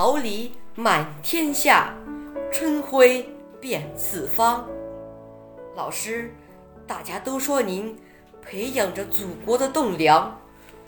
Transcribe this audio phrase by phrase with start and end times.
[0.00, 1.92] 桃李满天下，
[2.52, 3.26] 春晖
[3.60, 4.64] 遍四方。
[5.74, 6.32] 老师，
[6.86, 7.98] 大家都说您
[8.40, 10.38] 培养着祖国的栋梁，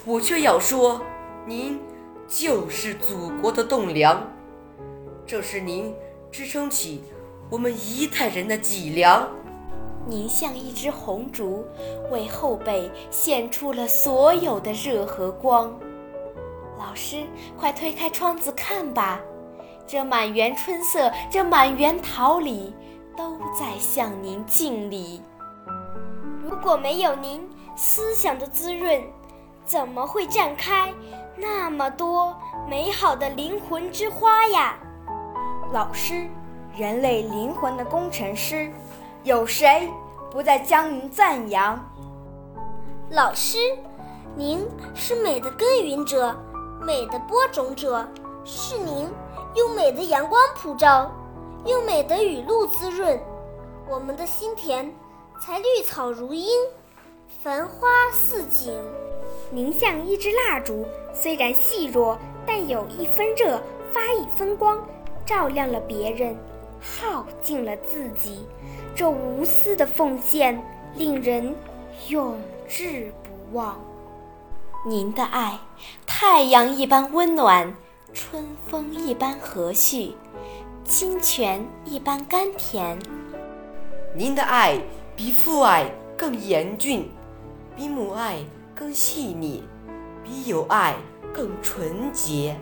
[0.04, 1.02] 我却要说，
[1.44, 1.80] 您
[2.28, 4.30] 就是祖国的栋梁。
[5.26, 5.92] 这是您
[6.30, 7.02] 支撑起
[7.50, 9.28] 我们一代人的脊梁。
[10.06, 11.64] 您像一支红烛，
[12.12, 15.76] 为后辈献出了所有的热和光。
[16.80, 17.26] 老师，
[17.58, 19.20] 快推开窗子看吧，
[19.86, 22.74] 这满园春色，这满园桃李，
[23.14, 25.22] 都在向您敬礼。
[26.42, 28.98] 如果没有您思想的滋润，
[29.62, 30.90] 怎么会绽开
[31.36, 32.34] 那么多
[32.66, 34.74] 美好的灵魂之花呀？
[35.72, 36.26] 老师，
[36.74, 38.72] 人类灵魂的工程师，
[39.22, 39.86] 有谁
[40.30, 41.78] 不再将您赞扬？
[43.10, 43.58] 老师，
[44.34, 46.34] 您是美的耕耘者，
[46.80, 48.06] 美的播种者，
[48.44, 49.08] 是您
[49.54, 51.10] 用美的阳光普照，
[51.66, 53.20] 用美的雨露滋润，
[53.88, 54.90] 我们的心田
[55.40, 56.48] 才绿草如茵，
[57.42, 58.72] 繁花似锦。
[59.50, 63.60] 您像一支蜡烛，虽然细弱，但有一分热，
[63.92, 64.78] 发一分光。
[65.26, 66.36] 照亮了别人，
[66.80, 68.46] 耗尽了自己，
[68.96, 70.60] 这无私的奉献
[70.94, 71.54] 令人
[72.08, 73.78] 永志不忘。
[74.82, 75.58] 您的爱，
[76.06, 77.76] 太阳一般温暖，
[78.14, 80.14] 春风一般和煦，
[80.84, 82.98] 清泉一般甘甜。
[84.14, 84.80] 您的爱
[85.14, 87.10] 比父爱更严峻，
[87.76, 88.38] 比母爱
[88.74, 89.62] 更细腻，
[90.24, 90.96] 比友爱
[91.30, 92.58] 更纯洁。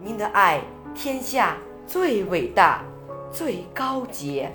[0.00, 0.60] 您的爱，
[0.94, 1.56] 天下。
[1.86, 2.82] 最伟大，
[3.30, 4.52] 最高洁。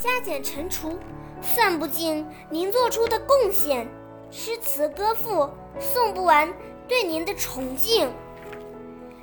[0.00, 0.98] 加减乘除，
[1.42, 3.86] 算不尽您做出的贡献；
[4.30, 6.52] 诗词歌赋，颂不完
[6.86, 8.10] 对您的崇敬。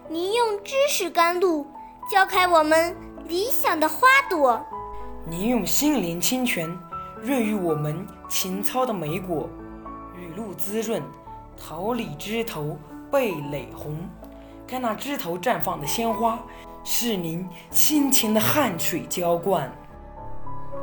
[0.09, 1.67] 您用知识甘露，
[2.09, 2.95] 浇开我们
[3.27, 4.59] 理想的花朵；
[5.23, 6.75] 您用心灵清泉，
[7.21, 9.47] 润育我们情操的美果。
[10.17, 11.03] 雨露滋润，
[11.55, 12.75] 桃李枝头
[13.11, 13.95] 蓓蕾红。
[14.67, 16.39] 看那枝头绽放的鲜花，
[16.83, 19.72] 是您辛勤的汗水浇灌。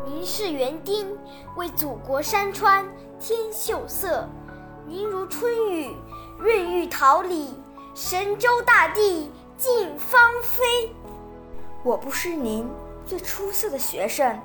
[0.05, 1.17] 您是园丁，
[1.57, 2.85] 为祖国山川
[3.21, 4.29] 添秀色。
[4.85, 5.95] 您如春雨，
[6.39, 7.55] 润育桃李，
[7.95, 10.91] 神州大地尽芳菲。
[11.85, 12.69] 我不是您
[13.07, 14.37] 最出色的学生，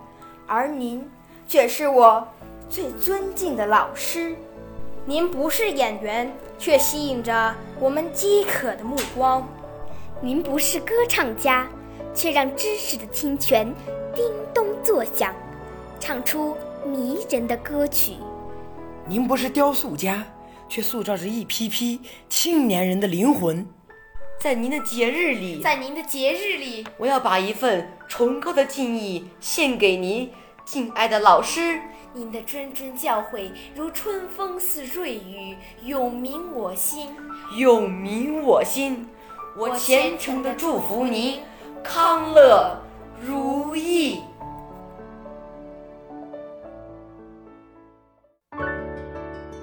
[0.45, 1.09] 而您
[1.47, 2.27] 却是我
[2.69, 4.35] 最尊敬的老师。
[5.05, 9.41] 您不是演员，却吸引着我们饥渴的目光；
[10.21, 11.67] 您不是歌唱家，
[12.13, 13.73] 却让知识的清泉
[14.13, 15.33] 叮咚作响，
[15.99, 18.13] 唱出迷人的歌曲；
[19.07, 20.23] 您不是雕塑家，
[20.69, 21.99] 却塑造着一批批
[22.29, 23.65] 青年人的灵魂。
[24.39, 30.31] 在您的节日里，在您的节日里，我要把一份崇高的敬意献给您，
[30.63, 31.79] 敬爱的老师。
[32.13, 37.09] 您的谆谆教诲如春风似瑞雨，永铭我心，
[37.57, 39.07] 永铭我心。
[39.55, 41.41] 我虔诚的祝福您
[41.83, 42.79] 康乐
[43.19, 44.21] 如意。